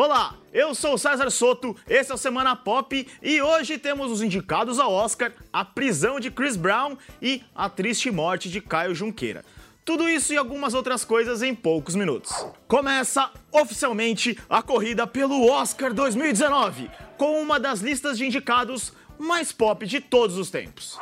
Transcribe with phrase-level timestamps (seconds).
[0.00, 4.22] Olá, eu sou o César Soto, esse é o Semana Pop e hoje temos os
[4.22, 9.44] indicados ao Oscar, a prisão de Chris Brown e a triste morte de Caio Junqueira.
[9.84, 12.30] Tudo isso e algumas outras coisas em poucos minutos.
[12.68, 19.84] Começa oficialmente a corrida pelo Oscar 2019, com uma das listas de indicados mais pop
[19.84, 20.96] de todos os tempos.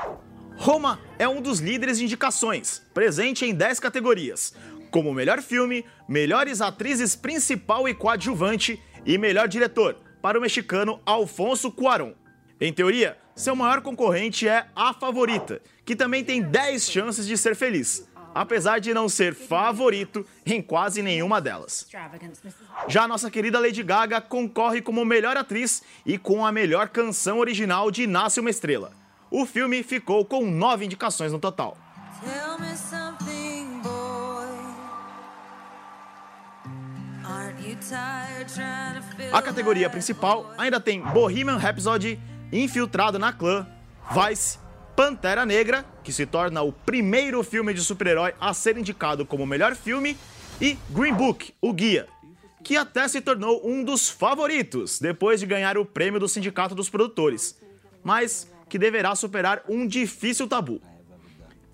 [0.56, 4.54] Roma é um dos líderes de indicações, presente em 10 categorias,
[4.90, 11.70] como melhor filme, melhores atrizes principal e coadjuvante e melhor diretor, para o mexicano Alfonso
[11.70, 12.12] Cuarón.
[12.60, 17.54] Em teoria, seu maior concorrente é A Favorita, que também tem 10 chances de ser
[17.54, 21.86] feliz, apesar de não ser favorito em quase nenhuma delas.
[22.88, 27.90] Já nossa querida Lady Gaga concorre como melhor atriz e com a melhor canção original
[27.90, 28.92] de Nasce uma Estrela.
[29.30, 31.76] O filme ficou com nove indicações no total.
[39.32, 42.20] A categoria principal ainda tem Bohemian Rhapsody,
[42.52, 43.66] Infiltrado na Clã,
[44.10, 44.58] Vice,
[44.94, 49.74] Pantera Negra, que se torna o primeiro filme de super-herói a ser indicado como melhor
[49.74, 50.16] filme,
[50.60, 52.06] e Green Book, o Guia,
[52.62, 56.88] que até se tornou um dos favoritos depois de ganhar o prêmio do Sindicato dos
[56.88, 57.60] Produtores,
[58.02, 60.80] mas que deverá superar um difícil tabu.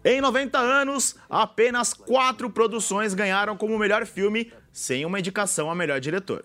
[0.05, 6.01] Em 90 anos, apenas quatro produções ganharam como melhor filme, sem uma indicação a melhor
[6.01, 6.45] diretor.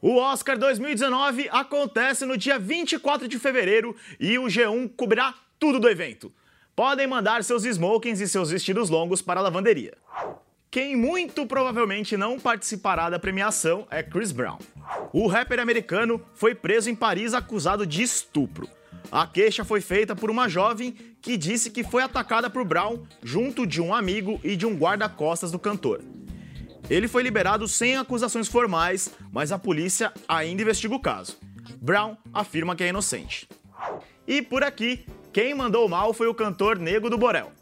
[0.00, 5.88] O Oscar 2019 acontece no dia 24 de fevereiro e o G1 cobrirá tudo do
[5.88, 6.32] evento.
[6.76, 9.94] Podem mandar seus smokings e seus vestidos longos para a lavanderia.
[10.70, 14.58] Quem muito provavelmente não participará da premiação é Chris Brown.
[15.12, 18.68] O rapper americano foi preso em Paris acusado de estupro.
[19.10, 23.66] A queixa foi feita por uma jovem que disse que foi atacada por Brown junto
[23.66, 26.02] de um amigo e de um guarda-costas do cantor.
[26.88, 31.36] Ele foi liberado sem acusações formais, mas a polícia ainda investiga o caso.
[31.80, 33.48] Brown afirma que é inocente.
[34.26, 37.52] E por aqui, quem mandou mal foi o cantor Nego do Borel.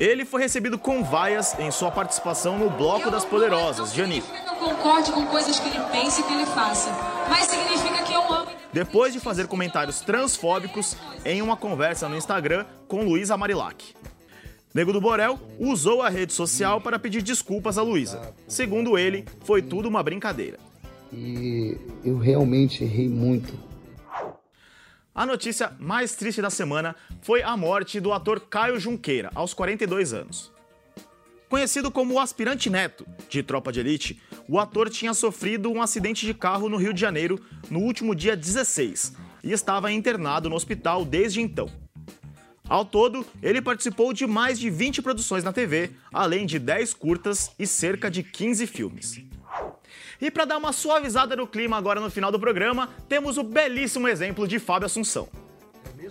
[0.00, 4.26] Ele foi recebido com vaias em sua participação no Bloco das Poderosas, de Anitta.
[4.46, 6.90] Não concorde com coisas que ele pensa e que ele faça,
[7.28, 7.71] mas significa eu
[8.72, 13.94] depois de fazer comentários transfóbicos em uma conversa no Instagram com Luísa Marilac.
[14.74, 18.34] Nego do Borel usou a rede social para pedir desculpas a Luísa.
[18.48, 20.58] Segundo ele, foi tudo uma brincadeira.
[21.12, 23.52] E eu realmente errei muito.
[25.14, 30.14] A notícia mais triste da semana foi a morte do ator Caio Junqueira, aos 42
[30.14, 30.50] anos.
[31.50, 36.26] Conhecido como o aspirante neto de Tropa de Elite, o ator tinha sofrido um acidente
[36.26, 41.04] de carro no Rio de Janeiro no último dia 16 e estava internado no hospital
[41.04, 41.68] desde então.
[42.68, 47.50] Ao todo, ele participou de mais de 20 produções na TV, além de 10 curtas
[47.58, 49.22] e cerca de 15 filmes.
[50.20, 54.06] E para dar uma suavizada no clima agora no final do programa, temos o belíssimo
[54.08, 55.28] exemplo de Fábio Assunção.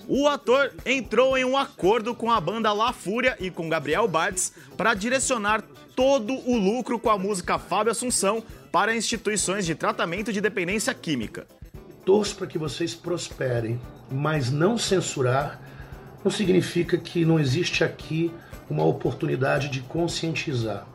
[0.08, 4.54] O ator entrou em um acordo com a banda La Fúria e com Gabriel Bartz
[4.78, 5.62] para direcionar
[5.96, 11.48] todo o lucro com a música Fábio Assunção para instituições de tratamento de dependência química.
[12.06, 15.62] Torço para que vocês prosperem, mas não censurar
[16.24, 18.32] não significa que não existe aqui
[18.70, 20.86] uma oportunidade de conscientizar.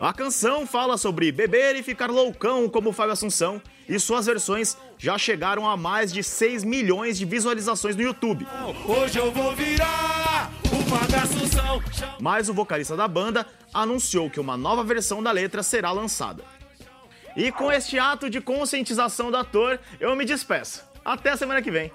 [0.00, 3.60] A canção fala sobre beber e ficar loucão como Fábio Assunção
[3.90, 8.46] e suas versões já chegaram a mais de 6 milhões de visualizações no YouTube.
[8.86, 10.50] Hoje eu vou virar
[11.22, 11.82] Assunção.
[12.20, 16.44] Mas o vocalista da banda anunciou que uma nova versão da letra será lançada.
[17.36, 20.84] E com este ato de conscientização do ator, eu me despeço.
[21.04, 21.90] Até a semana que vem.